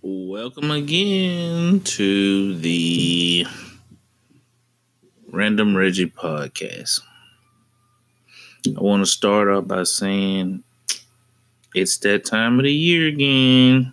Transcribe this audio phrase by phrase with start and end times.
[0.00, 3.46] Welcome again to the
[5.30, 7.00] Random Reggie podcast.
[8.66, 10.64] I want to start off by saying
[11.74, 13.92] it's that time of the year again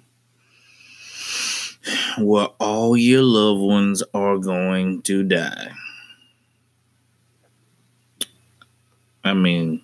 [2.17, 5.71] where all your loved ones are going to die.
[9.23, 9.81] I mean,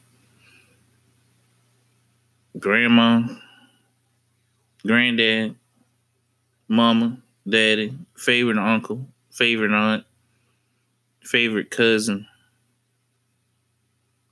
[2.57, 3.27] grandma,
[4.87, 5.55] granddad,
[6.67, 10.05] mama, daddy, favorite uncle, favorite aunt,
[11.21, 12.25] favorite cousin,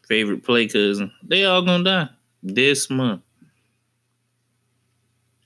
[0.08, 1.12] favorite play cousin.
[1.24, 2.10] They all gonna die
[2.42, 3.22] this month.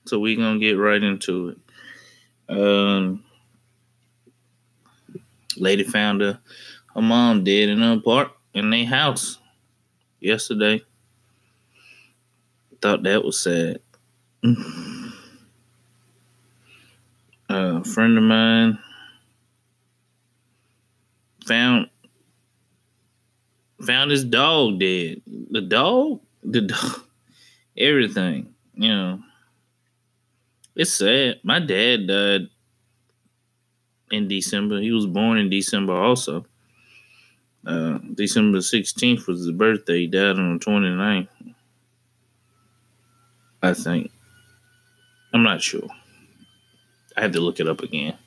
[0.06, 2.56] So we gonna get right into it.
[2.56, 3.24] Um,
[5.58, 6.40] lady found her,
[6.96, 9.38] her mom dead in a park in their house
[10.20, 10.82] yesterday.
[12.82, 13.80] Thought that was sad.
[17.50, 18.78] a friend of mine
[21.46, 21.90] found
[23.82, 25.22] found his dog dead.
[25.26, 27.02] The dog, the dog,
[27.78, 28.54] everything.
[28.76, 29.20] You know,
[30.76, 31.40] it's sad.
[31.44, 32.50] My dad died
[34.12, 34.80] in December.
[34.80, 36.46] He was born in December also.
[37.66, 40.02] Uh, December 16th was his birthday.
[40.02, 41.28] He died on the 29th.
[43.62, 44.12] I think.
[45.34, 45.90] I'm not sure.
[47.20, 48.18] I had to look it up again.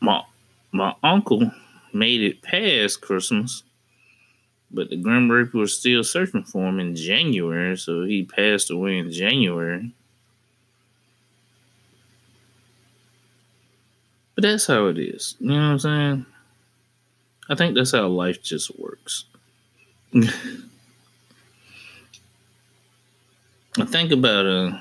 [0.00, 0.22] My
[0.70, 1.50] my uncle
[1.94, 3.62] made it past Christmas,
[4.70, 8.98] but the Grim Reaper was still searching for him in January, so he passed away
[8.98, 9.92] in January.
[14.34, 15.36] But that's how it is.
[15.40, 16.26] You know what I'm saying?
[17.48, 19.24] I think that's how life just works.
[20.14, 20.26] I
[23.86, 24.78] think about uh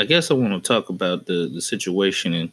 [0.00, 2.52] I guess I want to talk about the the situation in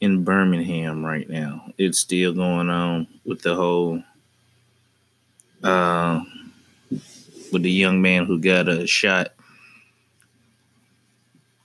[0.00, 1.64] in Birmingham right now.
[1.76, 4.04] It's still going on with the whole
[5.64, 6.20] uh
[7.52, 9.34] with the young man who got a shot.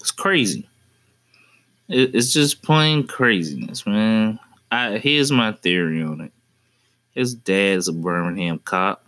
[0.02, 0.68] It's crazy.
[1.88, 4.40] It, it's just plain craziness, man.
[4.72, 6.32] I here's my theory on it.
[7.12, 9.06] His dad's a Birmingham cop.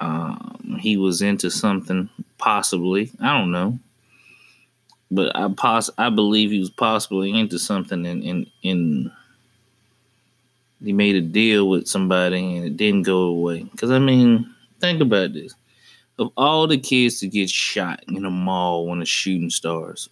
[0.00, 3.10] Um, he was into something, possibly.
[3.20, 3.78] I don't know,
[5.14, 9.12] but I pos- I believe he was possibly into something, and in, in
[10.82, 13.62] he made a deal with somebody, and it didn't go away.
[13.62, 15.54] Because I mean, think about this:
[16.18, 20.08] of all the kids to get shot in a mall when the shooting starts,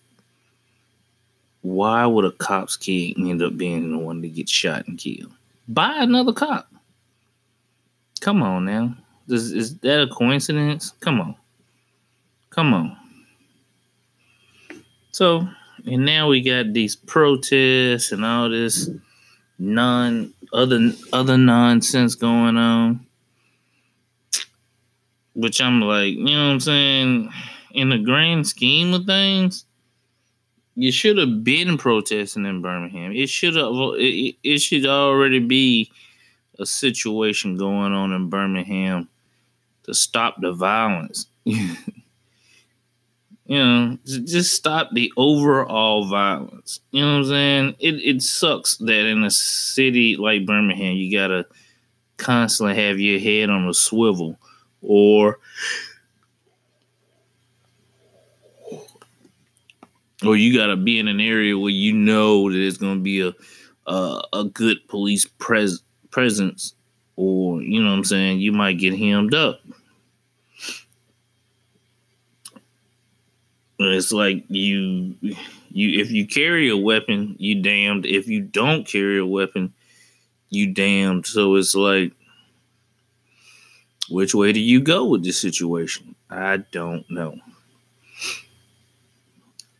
[1.62, 5.32] why would a cop's kid end up being the one to get shot and killed
[5.69, 6.72] by another cop?
[8.20, 8.94] Come on now.
[9.28, 10.92] Is, is that a coincidence?
[11.00, 11.34] Come on.
[12.50, 12.96] Come on.
[15.12, 15.46] So,
[15.86, 18.88] and now we got these protests and all this
[19.58, 23.06] non other other nonsense going on.
[25.34, 27.30] Which I'm like, you know what I'm saying?
[27.72, 29.64] In the grand scheme of things,
[30.74, 33.12] you should have been protesting in Birmingham.
[33.12, 35.90] It should have it, it should already be
[36.58, 39.08] a situation going on in Birmingham
[39.84, 41.26] to stop the violence.
[43.47, 46.80] you know, just stop the overall violence.
[46.91, 47.76] You know what I'm saying?
[47.80, 51.47] It it sucks that in a city like Birmingham you gotta
[52.16, 54.38] constantly have your head on a swivel
[54.82, 55.38] or
[60.25, 63.32] or you gotta be in an area where you know that there's gonna be a
[63.86, 66.75] a, a good police pres- presence
[67.16, 69.60] or you know what I'm saying, you might get hemmed up.
[73.91, 78.06] It's like you you if you carry a weapon, you damned.
[78.06, 79.72] If you don't carry a weapon,
[80.50, 81.26] you damned.
[81.26, 82.12] So it's like
[84.10, 86.15] which way do you go with this situation?
[86.31, 87.38] I don't know.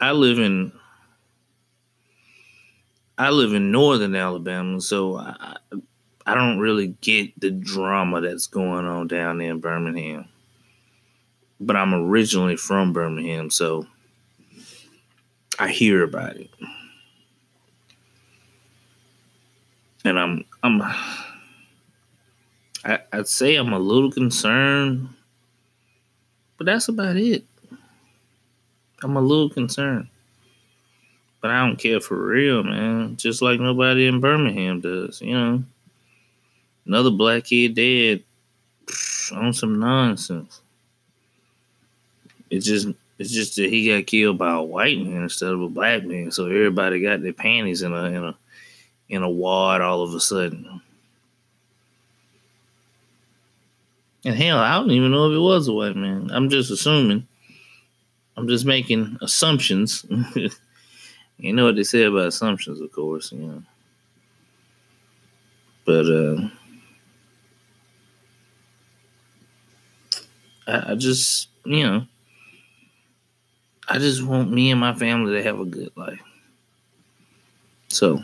[0.01, 0.73] I live in
[3.19, 5.57] I live in northern Alabama, so I,
[6.27, 10.29] I don't really get the drama that's going on down there in Birmingham.
[11.65, 13.87] But I'm originally from Birmingham, so
[15.59, 16.51] I hear about it.
[20.05, 20.83] And I'm I'm
[22.85, 25.09] I, I'd say I'm a little concerned,
[26.59, 27.45] but that's about it.
[29.05, 30.09] I'm a little concerned.
[31.41, 33.17] But I don't care for real, man.
[33.17, 35.65] Just like nobody in Birmingham does, you know.
[36.87, 38.25] Another black kid dead
[39.33, 40.61] on some nonsense.
[42.53, 42.87] It's just
[43.19, 46.31] it's just that he got killed by a white man instead of a black man.
[46.31, 48.37] So everybody got their panties in a in a
[49.09, 50.83] in a wad all of a sudden.
[54.27, 56.31] And hell, I don't even know if it was a white man.
[56.31, 57.27] I'm just assuming.
[58.37, 60.05] I'm just making assumptions.
[61.39, 63.63] you know what they say about assumptions, of course, you know.
[65.87, 66.49] But uh
[70.67, 72.07] I, I just, you know,
[73.89, 76.21] I just want me and my family to have a good life.
[77.89, 78.23] So,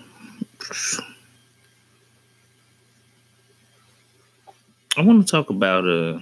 [4.96, 6.20] I want to talk about uh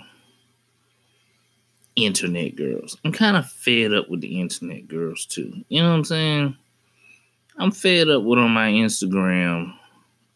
[1.96, 2.96] internet girls.
[3.04, 5.64] I'm kind of fed up with the internet girls too.
[5.68, 6.56] You know what I'm saying?
[7.56, 9.72] I'm fed up with on my Instagram.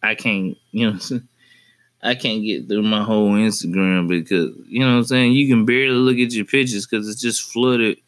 [0.02, 0.98] I can't, you know,
[2.02, 5.32] I can't get through my whole Instagram because you know what I'm saying.
[5.32, 7.98] You can barely look at your pictures because it's just flooded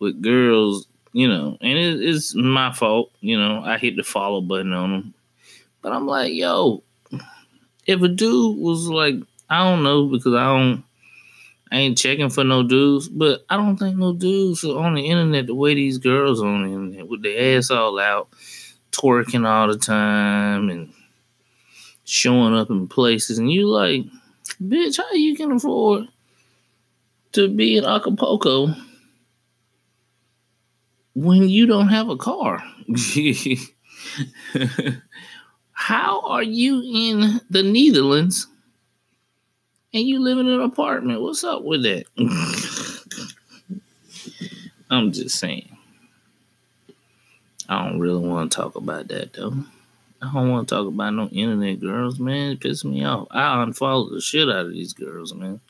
[0.00, 0.86] with girls.
[1.12, 3.10] You know, and it, it's my fault.
[3.20, 5.14] You know, I hit the follow button on them,
[5.82, 6.84] but I'm like, yo,
[7.84, 9.16] if a dude was like,
[9.48, 10.84] I don't know because I don't.
[11.72, 15.06] I ain't checking for no dudes, but I don't think no dudes are on the
[15.06, 18.28] internet the way these girls on the internet with their ass all out,
[18.90, 20.92] twerking all the time and
[22.04, 24.04] showing up in places, and you like,
[24.60, 26.08] bitch, how you can afford
[27.32, 28.74] to be in Acapulco
[31.14, 32.62] when you don't have a car?
[35.72, 38.46] how are you in the Netherlands
[39.92, 41.20] and you live in an apartment?
[41.20, 42.04] What's up with that?
[44.90, 45.76] I'm just saying.
[47.68, 49.54] I don't really want to talk about that though.
[50.22, 52.52] I don't want to talk about no internet girls, man.
[52.52, 53.28] It pisses me off.
[53.30, 55.60] I unfollow the shit out of these girls, man.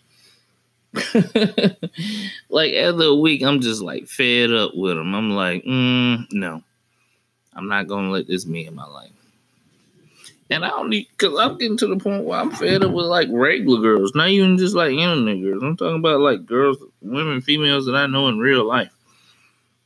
[2.49, 5.15] like a week, I'm just like fed up with them.
[5.15, 6.63] I'm like, mm, no,
[7.55, 9.13] I'm not gonna let this be in my life.
[10.51, 13.07] And I don't need because I'm getting to the point where I'm fed up with
[13.07, 15.63] like regular girls, not even just like internet girls.
[15.63, 18.91] I'm talking about like girls, women, females that I know in real life.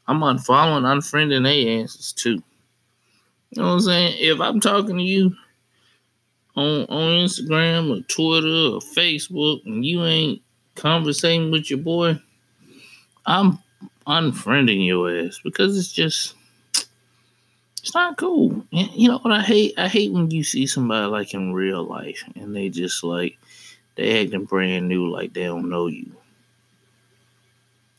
[0.06, 2.42] I'm unfollowing, unfriending their asses too.
[3.50, 4.16] You know what I'm saying?
[4.18, 5.36] If I'm talking to you
[6.56, 10.42] on on Instagram or Twitter or Facebook and you ain't
[10.74, 12.20] conversating with your boy,
[13.26, 13.58] I'm
[14.06, 16.34] unfriending your ass because it's just
[17.80, 18.64] it's not cool.
[18.70, 19.74] You know what I hate?
[19.76, 23.36] I hate when you see somebody like in real life and they just like
[23.96, 26.12] they acting brand new like they don't know you.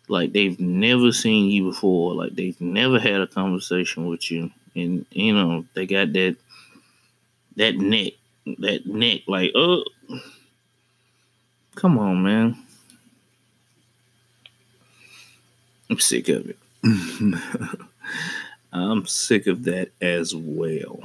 [0.08, 5.06] Like they've never seen you before, like they've never had a conversation with you and
[5.12, 6.38] you know they got that
[7.58, 8.14] that neck,
[8.60, 9.84] that neck, like oh,
[11.76, 12.65] come on, man.
[15.90, 16.58] I'm sick of it.
[18.74, 21.00] I'm sick of that as well.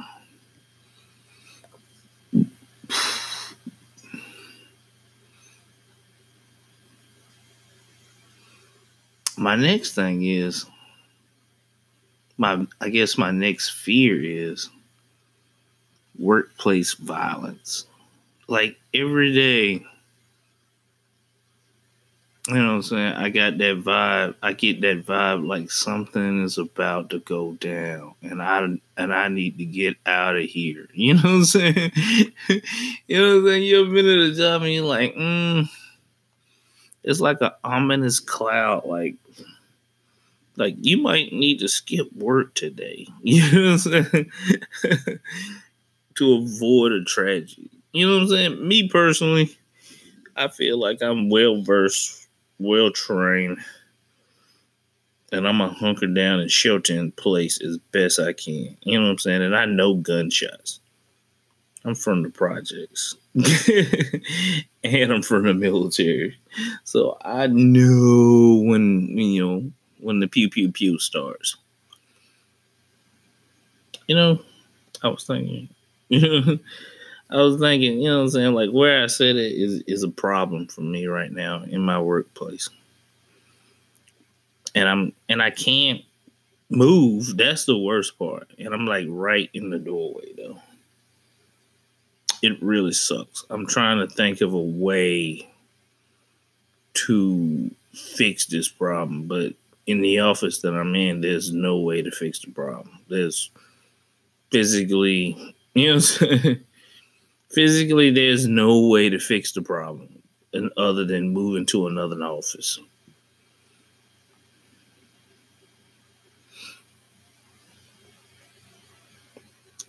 [9.37, 10.67] My next thing is
[12.37, 14.69] my I guess my next fear is
[16.19, 17.87] workplace violence.
[18.49, 19.87] Like every day,
[22.49, 23.13] you know what I'm saying?
[23.15, 24.35] I got that vibe.
[24.43, 29.29] I get that vibe like something is about to go down and I and I
[29.29, 30.89] need to get out of here.
[30.95, 31.93] You know what I'm saying?
[33.07, 33.63] you know what I'm saying?
[33.65, 35.69] You ever been at a job and you're like, mm,
[37.03, 39.17] it's like an ominous cloud, like
[40.57, 43.07] like you might need to skip work today.
[43.23, 44.31] You know what I'm saying?
[46.17, 47.71] to avoid a tragedy.
[47.93, 48.69] You know what I'm saying?
[48.69, 49.57] Me personally,
[50.37, 52.20] I feel like I'm well versed,
[52.61, 53.59] well trained,
[55.33, 58.77] and I'm gonna hunker down and shelter in place as best I can.
[58.83, 59.43] You know what I'm saying?
[59.43, 60.81] And I know gunshots.
[61.85, 63.17] I'm from the projects.
[64.85, 66.37] and I'm from the military.
[66.85, 71.57] So I knew when, you know, when the pew pew pew starts.
[74.09, 74.41] You know,
[75.03, 75.69] I was thinking,
[76.09, 76.59] you know,
[77.31, 80.03] I was thinking, you know what I'm saying, like where I said it is is
[80.03, 82.69] a problem for me right now in my workplace.
[84.75, 86.03] And I'm and I can't
[86.71, 87.37] move.
[87.37, 88.49] That's the worst part.
[88.59, 90.59] And I'm like right in the doorway though.
[92.43, 93.45] It really sucks.
[93.51, 95.49] I'm trying to think of a way
[96.95, 99.55] to fix this problem, but
[99.87, 102.99] in the office that I'm in, there's no way to fix the problem.
[103.09, 103.51] There's
[104.51, 106.55] physically, you know,
[107.51, 112.81] physically there's no way to fix the problem and other than moving to another office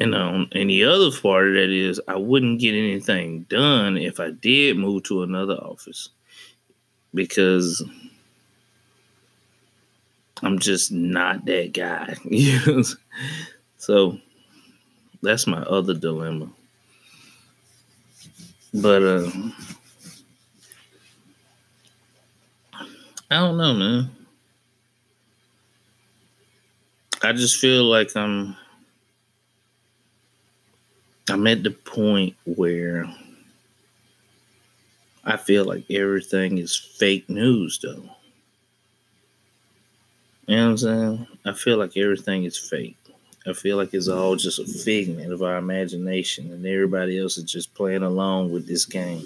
[0.01, 4.19] And on and the other part of that is I wouldn't get anything done if
[4.19, 6.09] I did move to another office
[7.13, 7.83] because
[10.41, 12.15] I'm just not that guy.
[13.77, 14.17] so
[15.21, 16.49] that's my other dilemma.
[18.73, 19.31] But uh
[23.29, 24.11] I don't know, man.
[27.23, 28.55] I just feel like I'm
[31.29, 33.05] I'm at the point where
[35.23, 38.09] I feel like everything is fake news though.
[40.47, 41.27] You know what I'm saying?
[41.45, 42.97] I feel like everything is fake.
[43.45, 47.51] I feel like it's all just a figment of our imagination and everybody else is
[47.51, 49.25] just playing along with this game.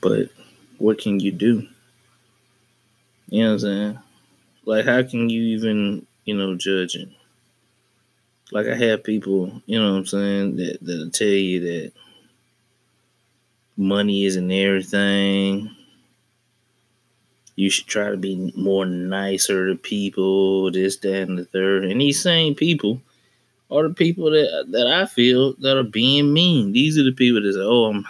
[0.00, 0.28] But
[0.78, 1.66] what can you do?
[3.28, 3.98] You know what I'm saying?
[4.64, 7.08] Like, how can you even, you know, judge it?
[8.52, 11.92] Like, I have people, you know what I'm saying, that, that'll tell you that
[13.76, 15.74] money isn't everything.
[17.56, 21.84] You should try to be more nicer to people, this, that, and the third.
[21.84, 23.00] And these same people
[23.70, 26.72] are the people that that I feel that are being mean.
[26.72, 28.06] These are the people that say, "Oh, I'm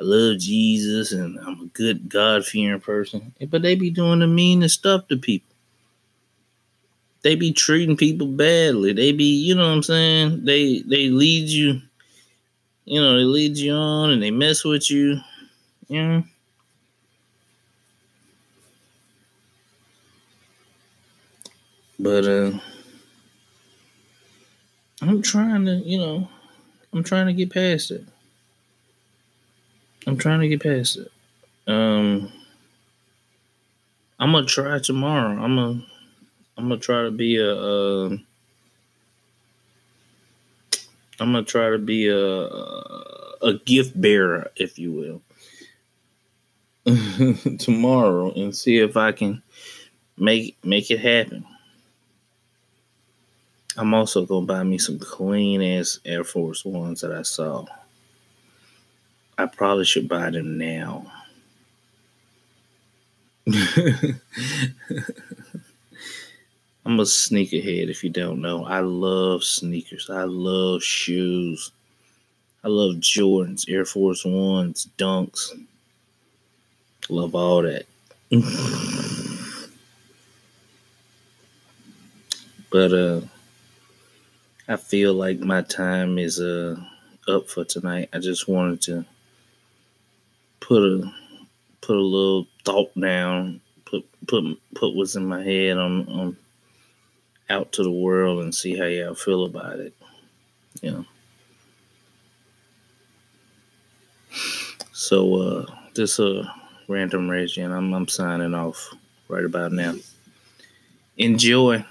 [0.00, 3.34] I love Jesus and I'm a good God fearing person.
[3.50, 5.54] But they be doing the meanest stuff to people.
[7.22, 8.94] They be treating people badly.
[8.94, 10.46] They be, you know what I'm saying?
[10.46, 11.82] They they lead you,
[12.86, 15.20] you know, they lead you on and they mess with you.
[15.88, 16.24] You know.
[22.02, 22.58] But uh
[25.02, 26.28] I'm trying to, you know,
[26.92, 28.04] I'm trying to get past it.
[30.06, 31.10] I'm trying to get past it.
[31.66, 32.32] Um,
[34.18, 35.42] I'm gonna try tomorrow.
[35.42, 35.86] I'm gonna
[36.56, 37.50] I'm gonna try to be a.
[37.52, 38.06] a
[41.20, 42.46] I'm gonna try to be a
[43.42, 45.20] a gift bearer, if you
[46.86, 49.42] will, tomorrow, and see if I can
[50.16, 51.44] make make it happen.
[53.76, 57.66] I'm also gonna buy me some clean ass Air Force Ones that I saw.
[59.38, 61.10] I probably should buy them now.
[66.84, 68.64] I'm a sneakerhead if you don't know.
[68.64, 70.10] I love sneakers.
[70.10, 71.72] I love shoes.
[72.64, 75.52] I love Jordans, Air Force Ones, Dunks.
[77.08, 77.86] Love all that.
[82.70, 83.20] but uh
[84.70, 86.76] I feel like my time is uh
[87.26, 88.08] up for tonight.
[88.12, 89.04] I just wanted to
[90.60, 91.12] put a
[91.80, 94.44] put a little thought down, put put
[94.76, 96.36] put what's in my head on on
[97.50, 99.92] out to the world and see how y'all feel about it.
[100.84, 101.04] Know.
[104.92, 106.48] So uh this uh
[106.86, 108.94] random Reggie and I'm I'm signing off
[109.26, 109.96] right about now.
[111.16, 111.84] Enjoy.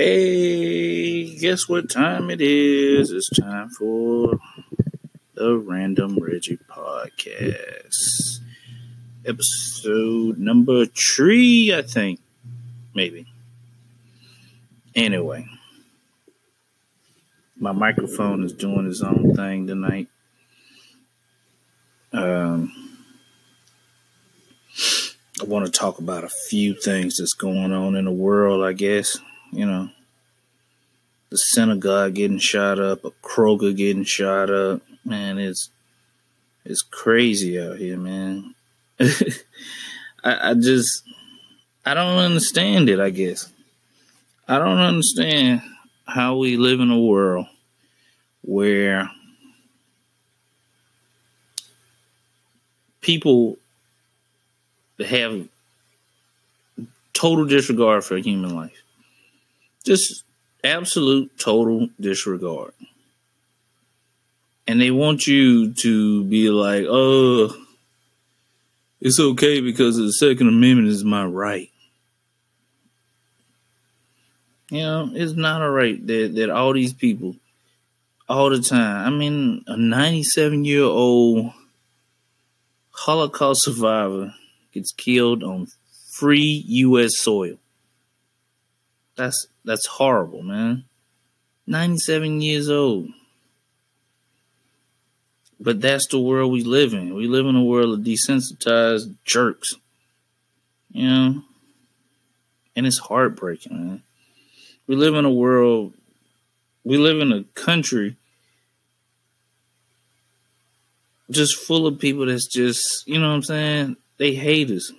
[0.00, 3.10] Hey, guess what time it is?
[3.10, 4.38] It's time for
[5.34, 8.38] the Random Reggie podcast.
[9.26, 12.20] Episode number three, I think.
[12.94, 13.26] Maybe.
[14.94, 15.48] Anyway,
[17.56, 20.06] my microphone is doing its own thing tonight.
[22.12, 22.72] Um,
[25.42, 28.74] I want to talk about a few things that's going on in the world, I
[28.74, 29.18] guess.
[29.50, 29.90] You know,
[31.30, 35.70] the synagogue getting shot up, a Kroger getting shot up, man, it's
[36.64, 38.54] it's crazy out here, man.
[39.00, 41.02] I, I just
[41.84, 43.50] I don't understand it, I guess.
[44.46, 45.62] I don't understand
[46.06, 47.46] how we live in a world
[48.42, 49.10] where
[53.00, 53.56] people
[54.98, 55.48] have
[57.12, 58.82] total disregard for human life.
[59.88, 60.22] Just
[60.62, 62.72] absolute total disregard
[64.68, 67.56] and they want you to be like, oh,
[69.00, 71.70] it's okay because the Second Amendment is my right.
[74.68, 77.36] You know, it's not a right that, that all these people,
[78.28, 81.50] all the time, I mean, a 97 year old
[82.90, 84.34] Holocaust survivor
[84.74, 85.68] gets killed on
[86.10, 87.16] free U.S.
[87.16, 87.56] soil.
[89.18, 90.84] That's that's horrible, man.
[91.66, 93.08] 97 years old.
[95.60, 97.14] But that's the world we live in.
[97.14, 99.74] We live in a world of desensitized jerks.
[100.92, 101.42] You know?
[102.76, 104.02] And it's heartbreaking, man.
[104.86, 105.94] We live in a world,
[106.84, 108.16] we live in a country
[111.28, 113.96] just full of people that's just, you know what I'm saying?
[114.16, 114.92] They hate us.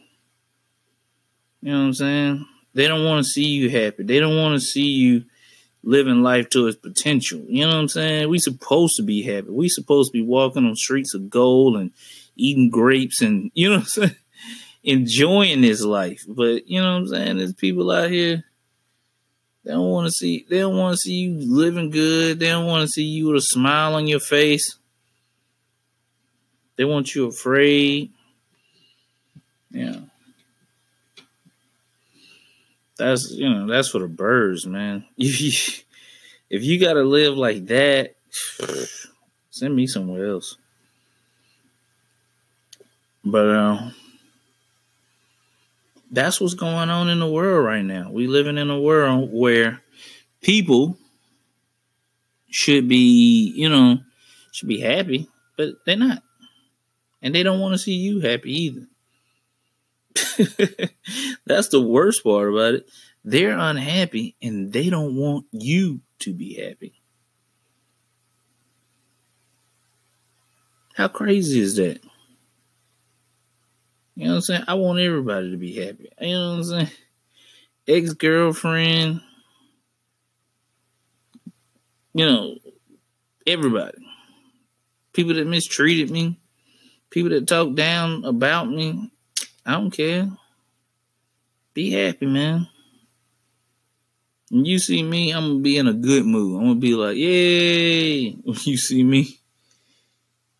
[1.61, 2.45] You know what I'm saying?
[2.73, 4.03] They don't want to see you happy.
[4.03, 5.25] They don't want to see you
[5.83, 7.41] living life to its potential.
[7.47, 8.29] You know what I'm saying?
[8.29, 9.49] We supposed to be happy.
[9.49, 11.91] We supposed to be walking on streets of gold and
[12.35, 14.15] eating grapes and you know what I'm saying?
[14.83, 16.21] Enjoying this life.
[16.27, 17.37] But you know what I'm saying?
[17.37, 18.45] There's people out here
[19.63, 22.39] they don't want to see they don't want to see you living good.
[22.39, 24.77] They don't want to see you with a smile on your face.
[26.75, 28.11] They want you afraid.
[29.69, 29.99] Yeah.
[32.99, 35.05] That's you know, that's for the birds, man.
[35.17, 35.51] If you
[36.49, 38.15] if you gotta live like that,
[39.49, 40.57] send me somewhere else.
[43.23, 43.89] But uh,
[46.11, 48.11] that's what's going on in the world right now.
[48.11, 49.81] We living in a world where
[50.41, 50.97] people
[52.49, 53.99] should be, you know,
[54.51, 56.23] should be happy, but they're not.
[57.21, 58.87] And they don't want to see you happy either.
[61.45, 62.89] That's the worst part about it.
[63.23, 67.01] They're unhappy and they don't want you to be happy.
[70.95, 72.01] How crazy is that?
[74.15, 74.63] You know what I'm saying?
[74.67, 76.09] I want everybody to be happy.
[76.19, 76.89] You know what I'm saying?
[77.87, 79.21] Ex girlfriend,
[82.13, 82.57] you know,
[83.47, 83.97] everybody.
[85.13, 86.37] People that mistreated me,
[87.09, 89.09] people that talked down about me.
[89.69, 90.27] I don't care.
[91.75, 92.67] Be happy, man.
[94.49, 96.59] When you see me, I'm gonna be in a good mood.
[96.59, 98.31] I'm gonna be like, yay!
[98.43, 99.37] When you see me,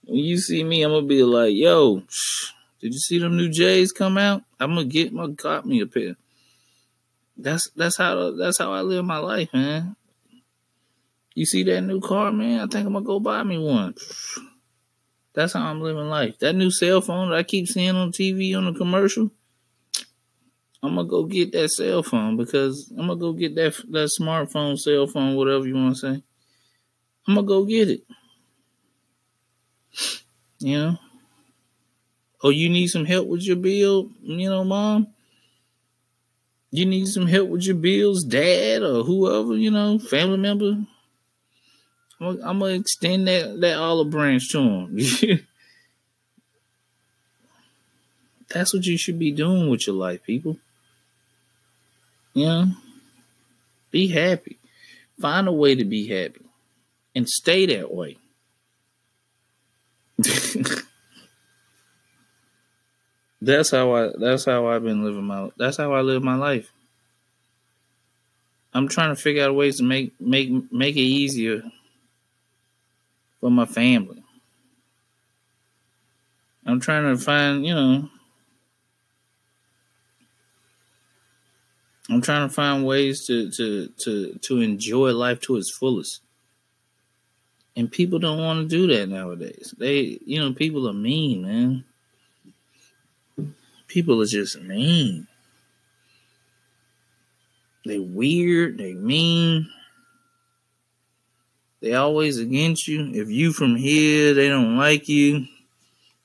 [0.04, 2.04] when you see me, I'm gonna be like, yo,
[2.82, 4.44] did you see them new J's come out?
[4.60, 6.16] I'm gonna get my got me a pair.
[7.36, 9.96] That's that's how that's how I live my life, man.
[11.34, 12.60] You see that new car, man?
[12.60, 13.96] I think I'm gonna go buy me one.
[15.40, 16.38] That's how I'm living life.
[16.40, 19.32] That new cell phone that I keep seeing on TV on the commercial.
[20.84, 24.78] I'm gonna go get that cell phone because I'm gonna go get that that smartphone,
[24.78, 26.24] cell phone, whatever you want to say.
[27.26, 28.04] I'm gonna go get it.
[30.60, 30.98] You know.
[32.44, 35.08] Oh, you need some help with your bill, you know, mom.
[36.72, 40.86] You need some help with your bills, dad, or whoever, you know, family member.
[42.22, 44.98] I'm gonna, extend that that olive branch to him.
[48.50, 50.58] That's what you should be doing with your life, people.
[52.34, 52.66] You know,
[53.92, 54.58] be happy.
[55.20, 56.42] Find a way to be happy,
[57.16, 58.18] and stay that way.
[63.42, 64.10] that's how I.
[64.18, 65.50] That's how I've been living my.
[65.58, 66.72] That's how I live my life.
[68.74, 71.64] I'm trying to figure out ways to make make make it easier
[73.40, 74.24] for my family.
[76.66, 78.10] I'm trying to find, you know,
[82.10, 86.22] I'm trying to find ways to to to to enjoy life to its fullest.
[87.76, 89.74] And people don't want to do that nowadays.
[89.78, 91.86] They, you know, people are mean, man.
[93.88, 95.28] People are just mean.
[97.86, 99.70] They weird, they mean.
[101.82, 103.12] They always against you.
[103.14, 105.46] If you from here, they don't like you.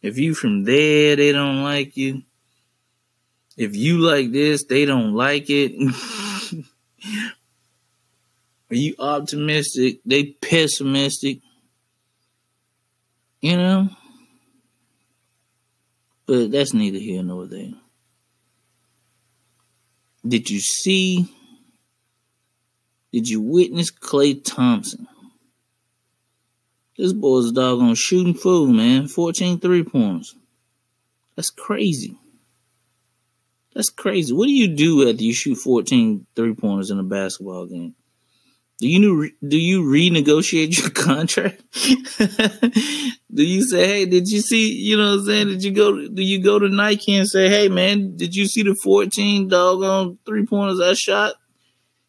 [0.03, 2.23] If you from there, they don't like you.
[3.57, 5.73] If you like this, they don't like it.
[8.71, 10.01] Are you optimistic?
[10.05, 11.39] They pessimistic.
[13.41, 13.89] You know?
[16.27, 17.75] But that's neither here nor there.
[20.27, 21.33] Did you see?
[23.13, 25.07] Did you witness Klay Thompson?
[26.97, 29.09] This boy's doggone shooting fool, man.
[29.09, 30.37] 14 three points.
[31.37, 32.19] That's crazy.
[33.75, 34.33] That's crazy.
[34.33, 37.97] What do you do after you shoot 14 three pointers in a basketball game?
[38.79, 41.63] Do you do you renegotiate your contract?
[43.33, 45.49] do you say, hey, did you see, you know what I'm saying?
[45.49, 48.63] Did you go do you go to Nike and say, hey man, did you see
[48.63, 51.35] the 14 doggone three pointers I shot?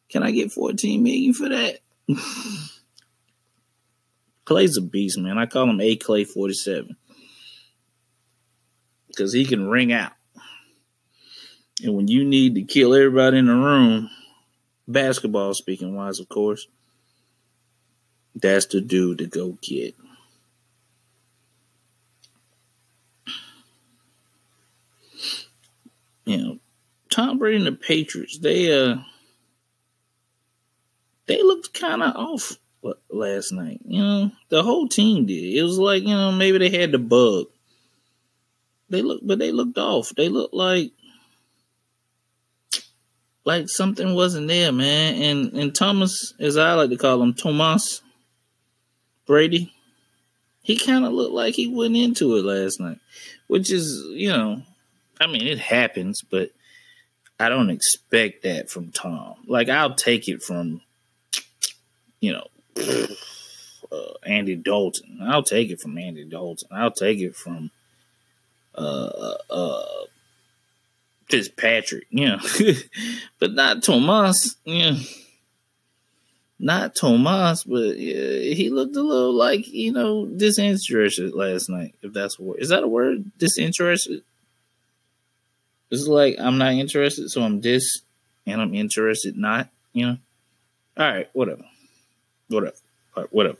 [0.10, 1.80] Can I get 14 million for that?
[4.45, 5.38] Klay's a beast, man.
[5.38, 6.95] I call him A Klay 47.
[9.08, 10.12] Because he can ring out.
[11.84, 14.10] And when you need to kill everybody in the room,
[14.88, 16.67] basketball speaking wise, of course,
[18.36, 19.95] that's the dude to go get.
[26.25, 26.60] You know,
[27.10, 28.97] Tom Brady and the Patriots, they uh
[31.27, 32.58] they looked kind of off
[33.10, 33.82] last night.
[33.86, 35.58] You know, the whole team did.
[35.58, 37.48] It was like, you know, maybe they had the bug.
[38.89, 40.13] They look but they looked off.
[40.15, 40.91] They looked like
[43.43, 45.15] like something wasn't there, man.
[45.15, 48.02] And and Thomas, as I like to call him, Thomas
[49.26, 49.74] Brady,
[50.62, 53.00] he kind of looked like he went into it last night,
[53.48, 54.62] which is, you know,
[55.19, 56.52] I mean, it happens, but
[57.39, 59.36] I don't expect that from Tom.
[59.48, 60.82] Like, I'll take it from,
[62.19, 65.20] you know, uh, Andy Dalton.
[65.22, 66.70] I'll take it from Andy Dalton.
[66.72, 67.72] I'll take it from
[68.76, 70.06] uh, uh,
[71.30, 72.40] Fitzpatrick, you know,
[73.40, 75.00] but not Tomas, know,
[76.60, 81.96] not Tomas, but he looked a little like you know disinterested last night.
[82.02, 83.32] If that's a word, is that a word?
[83.38, 84.24] Disinterested.
[85.92, 88.02] It's like I'm not interested, so I'm dis,
[88.46, 89.70] and I'm interested not.
[89.94, 90.18] You know.
[90.98, 91.64] All right, whatever,
[92.49, 92.75] whatever,
[93.15, 93.58] right, whatever.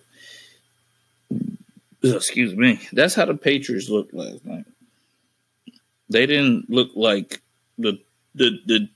[2.04, 2.80] Excuse me.
[2.94, 4.66] That's how the Patriots looked last night.
[6.10, 7.42] They didn't look like
[7.78, 8.00] the
[8.36, 8.90] the the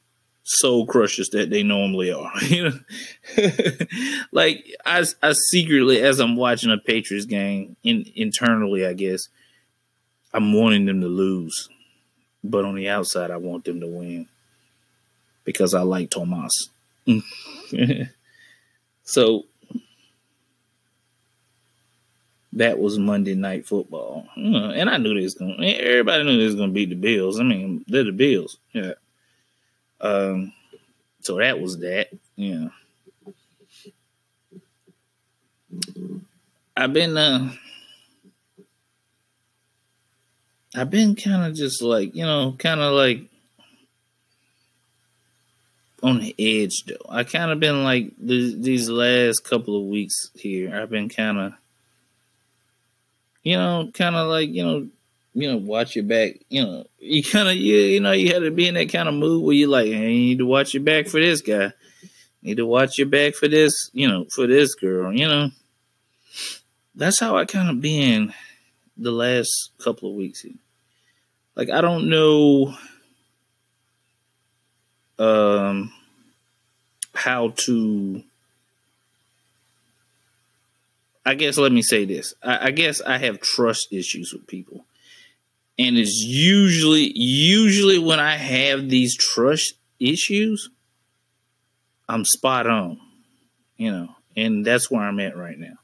[0.44, 2.32] soul crushers that they normally are.
[2.42, 2.80] You know,
[4.32, 9.28] like I I secretly as I'm watching a Patriots game in internally, I guess
[10.34, 11.70] I'm wanting them to lose,
[12.44, 14.28] but on the outside, I want them to win
[15.44, 16.70] because I like Tomas.
[19.04, 19.46] so
[22.54, 25.64] that was Monday night football, and I knew they was going.
[25.64, 27.40] Everybody knew they was to beat the Bills.
[27.40, 28.58] I mean, they're the Bills.
[28.74, 28.94] Yeah.
[30.02, 30.54] Um.
[31.22, 32.10] So that was that.
[32.36, 32.70] Yeah.
[36.76, 37.52] I've been uh.
[40.76, 43.26] I've been kind of just like you know, kind of like
[46.02, 46.96] on the edge though.
[47.10, 50.76] I kind of been like these last couple of weeks here.
[50.76, 51.54] I've been kind of
[53.44, 54.88] you know, kind of like you know,
[55.34, 56.36] you know, watch your back.
[56.50, 59.08] You know, you kind of you you know you had to be in that kind
[59.08, 61.72] of mood where you're like, hey, you need to watch your back for this guy.
[62.42, 65.14] Need to watch your back for this, you know, for this girl.
[65.14, 65.50] You know,
[66.96, 68.34] that's how I kind of been
[68.98, 70.42] the last couple of weeks.
[70.42, 70.54] Here.
[71.56, 72.76] Like I don't know
[75.18, 75.92] um
[77.14, 78.24] how to
[81.26, 82.34] I guess let me say this.
[82.42, 84.86] I, I guess I have trust issues with people.
[85.78, 90.70] And it's usually usually when I have these trust issues,
[92.08, 93.00] I'm spot on.
[93.78, 95.76] You know, and that's where I'm at right now.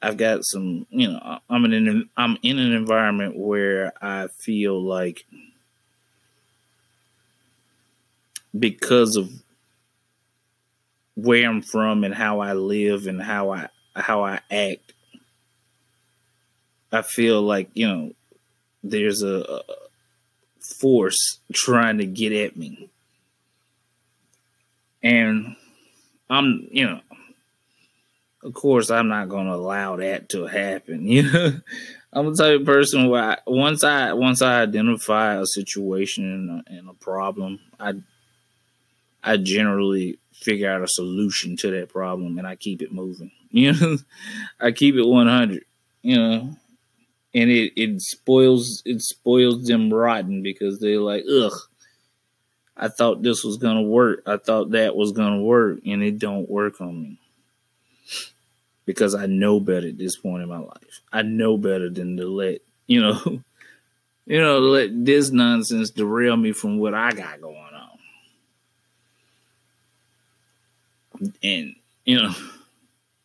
[0.00, 4.80] I've got some, you know, I'm in an I'm in an environment where I feel
[4.80, 5.24] like
[8.58, 9.30] because of
[11.14, 14.92] where I'm from and how I live and how I how I act,
[16.92, 18.12] I feel like you know
[18.82, 19.60] there's a, a
[20.60, 22.90] force trying to get at me,
[25.02, 25.56] and
[26.30, 27.00] I'm you know
[28.44, 31.06] of course I'm not to allow that to happen.
[31.14, 31.60] You know,
[32.12, 36.50] I'm the type of person where I, once I once I identify a situation and
[36.50, 37.94] a, and a problem, I
[39.22, 43.30] I generally figure out a solution to that problem and I keep it moving.
[43.54, 43.98] You know,
[44.58, 45.64] I keep it 100,
[46.02, 46.56] you know,
[47.32, 51.52] and it, it spoils, it spoils them rotten because they're like, ugh,
[52.76, 54.24] I thought this was going to work.
[54.26, 57.20] I thought that was going to work and it don't work on me
[58.86, 61.00] because I know better at this point in my life.
[61.12, 63.20] I know better than to let, you know,
[64.26, 67.84] you know, let this nonsense derail me from what I got going on.
[71.42, 72.34] And, you know,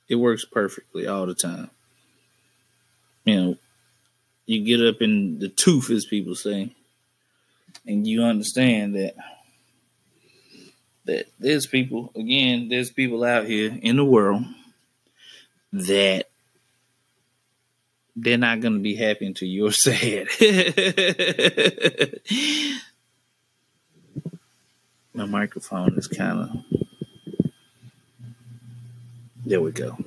[0.08, 1.70] it works perfectly all the time.
[3.26, 3.58] You know,
[4.46, 6.74] you get up in the tooth, as people say,
[7.86, 9.16] and you understand that
[11.06, 14.44] that there's people again, there's people out here in the world
[15.72, 16.30] that
[18.16, 20.28] they're not going to be happy until you're sad.
[25.14, 26.50] My microphone is kind of
[29.50, 29.98] there we go.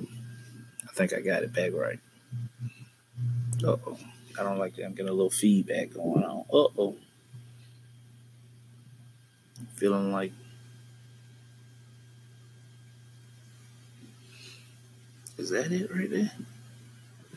[0.89, 1.99] I think I got it back right.
[3.61, 3.97] Uh oh.
[4.39, 4.85] I don't like that.
[4.85, 6.45] I'm getting a little feedback going on.
[6.51, 6.95] Uh oh.
[9.75, 10.31] Feeling like.
[15.37, 16.31] Is that it right there?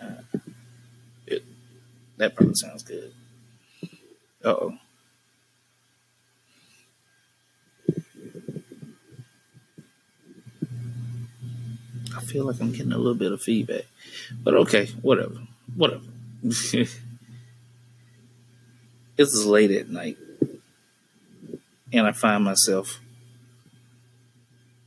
[0.01, 0.39] Uh,
[1.27, 1.43] it,
[2.19, 3.13] that probably sounds good.
[4.45, 4.79] Uh oh.
[12.21, 13.85] Feel like I'm getting a little bit of feedback.
[14.43, 15.41] But okay, whatever.
[15.75, 16.05] Whatever.
[16.43, 16.99] it's
[19.45, 20.17] late at night.
[21.93, 23.01] And I find myself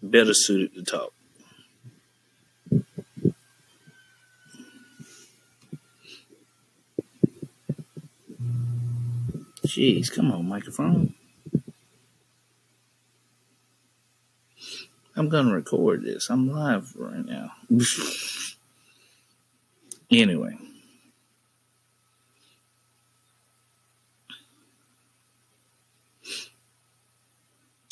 [0.01, 1.13] better suited to talk.
[9.65, 11.13] Jeez, come on, microphone.
[15.19, 16.29] I'm gonna record this.
[16.29, 17.51] I'm live right now.
[20.10, 20.58] anyway.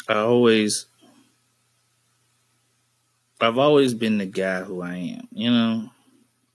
[0.08, 0.86] I always
[3.42, 5.90] I've always been the guy who I am, you know?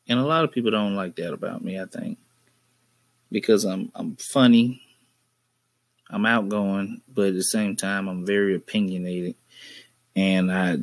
[0.08, 2.16] And a lot of people don't like that about me, I think.
[3.30, 4.80] Because I'm I'm funny.
[6.08, 9.34] I'm outgoing, but at the same time I'm very opinionated
[10.16, 10.76] and I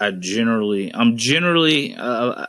[0.00, 2.46] I generally I'm generally uh,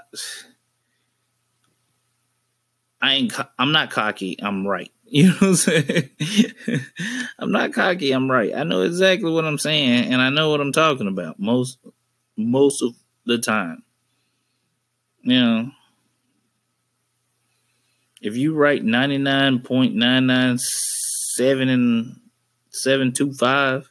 [3.01, 4.38] I ain't I'm not cocky.
[4.41, 4.91] I'm right.
[5.12, 6.10] You know what I'm saying?
[7.39, 8.12] I'm not cocky.
[8.12, 8.53] I'm right.
[8.55, 11.79] I know exactly what I'm saying, and I know what I'm talking about most
[12.38, 12.93] most of
[13.25, 13.82] the time.
[15.23, 15.71] You know,
[18.21, 22.19] if you write ninety nine point nine nine seven and
[22.69, 23.89] seven two five,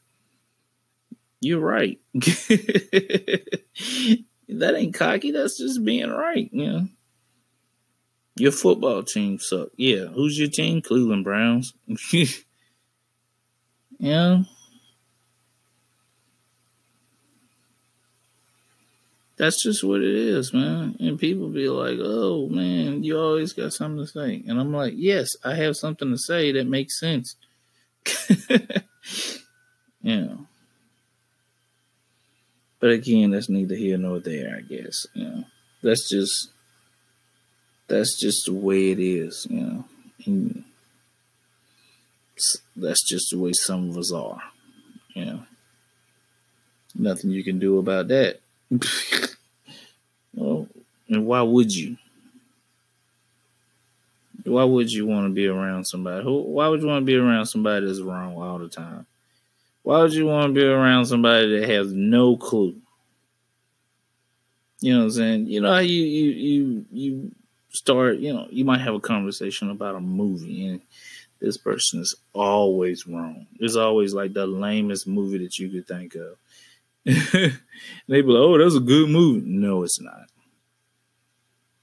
[1.40, 1.98] you're right.
[2.14, 2.74] that
[4.48, 5.30] ain't cocky.
[5.30, 6.52] That's just being right.
[6.52, 6.88] Know.
[8.36, 9.68] Your football team suck.
[9.76, 10.06] Yeah.
[10.06, 10.82] Who's your team?
[10.82, 11.72] Cleveland Browns.
[13.98, 14.42] yeah.
[19.36, 20.96] That's just what it is, man.
[20.98, 24.42] And people be like, oh, man, you always got something to say.
[24.48, 27.36] And I'm like, yes, I have something to say that makes sense.
[30.02, 30.34] yeah.
[32.80, 35.06] But again, that's neither here nor there, I guess.
[35.14, 35.44] You know,
[35.82, 36.50] that's just
[37.88, 39.84] that's just the way it is, you know.
[40.26, 40.64] And
[42.76, 44.42] that's just the way some of us are,
[45.14, 45.42] you know.
[46.94, 48.40] Nothing you can do about that.
[50.34, 50.68] well,
[51.08, 51.96] and why would you?
[54.44, 56.24] Why would you want to be around somebody?
[56.24, 56.42] Who?
[56.42, 59.06] Why would you want to be around somebody that's wrong all the time?
[59.88, 62.76] Why would you want to be around somebody that has no clue?
[64.80, 65.46] You know what I'm saying?
[65.46, 67.32] You know how you you you you
[67.70, 70.82] start, you know, you might have a conversation about a movie and
[71.40, 73.46] this person is always wrong.
[73.60, 76.36] It's always like the lamest movie that you could think of.
[77.06, 79.40] they be like, oh, that's a good movie.
[79.46, 80.26] No, it's not.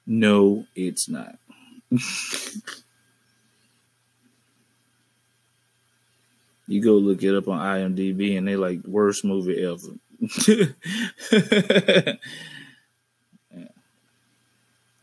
[0.05, 1.39] No, it's not.
[6.67, 9.95] you go look it up on IMDb and they like worst movie ever.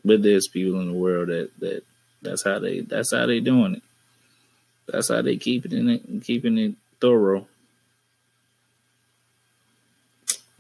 [0.05, 1.85] But there's people in the world that that
[2.23, 3.83] that's how they that's how they doing it.
[4.87, 7.47] That's how they keeping it in it and keeping it thorough.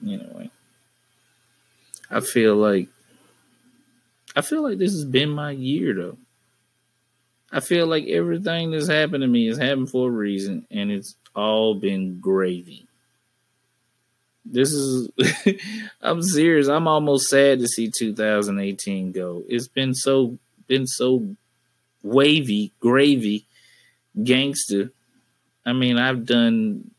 [0.03, 0.51] Anyway,
[2.11, 2.89] I feel like
[4.37, 6.19] I feel like this has been my year though.
[7.53, 11.15] I feel like everything that's happened to me has happened for a reason, and it's
[11.37, 12.87] all been gravy.
[14.47, 15.11] This is,
[16.01, 16.69] I'm serious.
[16.69, 19.45] I'm almost sad to see 2018 go.
[19.49, 21.37] It's been so, been so
[22.03, 23.45] wavy, gravy,
[24.25, 24.91] gangster.
[25.65, 26.91] I mean, I've done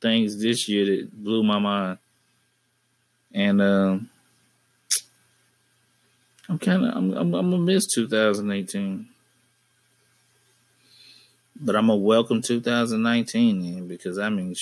[0.00, 1.98] things this year that blew my mind.
[3.32, 4.10] And, um,
[6.48, 9.08] I'm kind of, I'm, I'm, I'm gonna miss 2018
[11.62, 14.54] but I'm gonna welcome 2019 in because I mean,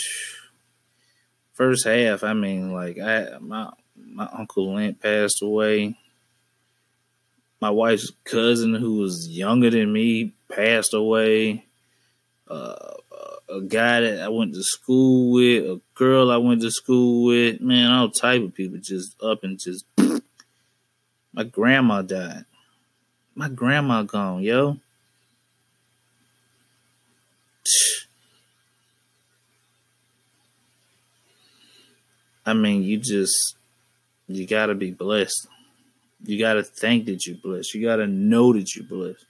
[1.54, 5.96] first half, I mean, like I my my uncle Lent passed away.
[7.60, 11.66] My wife's cousin, who was younger than me, passed away.
[12.48, 12.94] Uh,
[13.48, 17.60] a guy that I went to school with, a girl I went to school with,
[17.60, 19.84] man, all type of people just up and just.
[21.32, 22.44] My grandma died.
[23.34, 24.78] My grandma gone, yo.
[32.50, 33.54] I mean, you just
[34.26, 35.46] you gotta be blessed.
[36.24, 37.72] You gotta think that you're blessed.
[37.74, 39.24] You gotta know that you're blessed.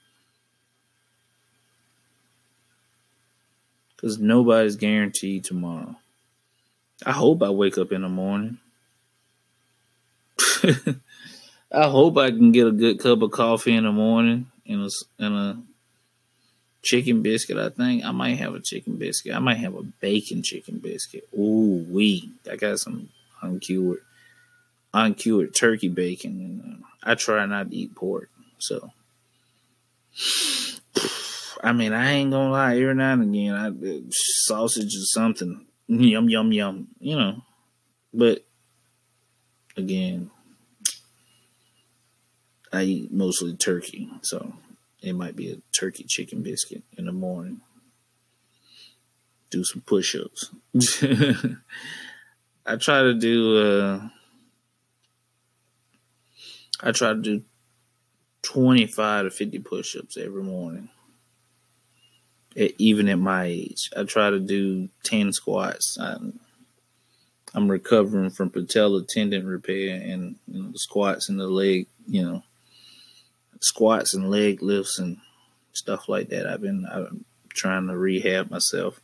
[3.95, 5.97] Because nobody's guaranteed tomorrow.
[7.05, 8.57] I hope I wake up in the morning.
[11.71, 14.91] I hope I can get a good cup of coffee in the morning and a,
[15.23, 15.59] and a
[16.83, 17.59] chicken biscuit.
[17.59, 19.35] I think I might have a chicken biscuit.
[19.35, 21.29] I might have a bacon chicken biscuit.
[21.37, 22.33] Ooh wee!
[22.51, 23.09] I got some
[23.43, 24.01] uncured.
[24.95, 26.83] uncured turkey bacon.
[26.83, 28.91] Uh, I try not to eat pork, so.
[31.63, 32.77] I mean, I ain't gonna lie.
[32.77, 37.43] Every now and again, I uh, sausage or something, yum yum yum, you know.
[38.15, 38.45] But
[39.77, 40.31] again,
[42.73, 44.55] I eat mostly turkey, so
[45.03, 47.61] it might be a turkey chicken biscuit in the morning.
[49.51, 50.51] Do some push-ups.
[52.67, 53.59] I try to do.
[53.59, 54.09] Uh,
[56.83, 57.43] I try to do
[58.43, 60.89] twenty-five to fifty push-ups every morning.
[62.55, 65.99] even at my age, I try to do ten squats.
[65.99, 66.39] I'm,
[67.55, 72.23] I'm recovering from patella tendon repair and you know, the squats and the leg, you
[72.23, 72.45] know,
[73.61, 75.19] squats and leg lifts and
[75.73, 76.47] stuff like that.
[76.47, 79.01] I've been I'm trying to rehab myself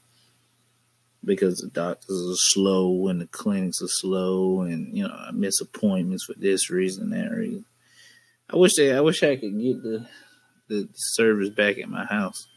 [1.25, 5.61] because the doctors are slow and the clinics are slow and you know I miss
[5.61, 7.64] appointments for this reason that reason.
[8.49, 10.07] I wish they I wish I could get the
[10.69, 12.49] the service back at my house.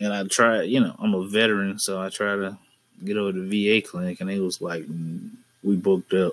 [0.00, 2.58] And I try, you know, I'm a veteran, so I try to
[3.04, 5.30] get over to the VA clinic, and it was like mm,
[5.62, 6.32] we booked up.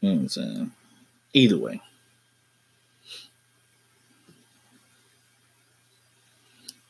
[0.00, 0.72] You know what I'm saying?
[1.32, 1.80] Either way.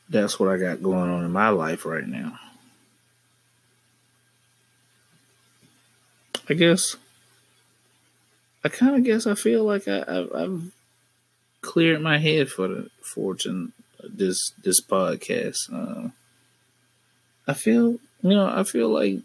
[0.09, 2.39] That's what I got going on in my life right now.
[6.49, 6.95] I guess
[8.63, 10.03] I kind of guess I feel like I,
[10.35, 10.71] have
[11.61, 15.71] cleared my head for the fortune this this podcast.
[15.71, 16.09] Uh,
[17.47, 19.19] I feel you know I feel like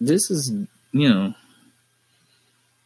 [0.00, 0.52] this is
[0.92, 1.34] you know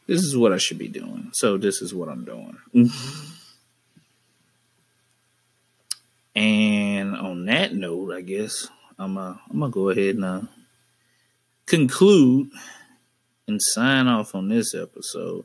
[0.06, 1.30] this is what I should be doing.
[1.34, 2.58] So this is what I'm doing.
[6.34, 8.68] And on that note, I guess
[8.98, 10.42] I'm uh, I'm gonna go ahead and uh,
[11.66, 12.50] conclude
[13.46, 15.44] and sign off on this episode.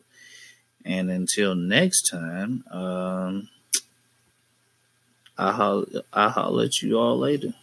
[0.86, 3.50] And until next time, um,
[5.38, 7.54] I'll, I'll holler at you all later.